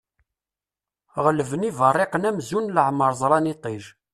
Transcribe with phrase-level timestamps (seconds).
[1.23, 3.83] Ɣelben iberriqen amzun leɛmer ẓran iṭij.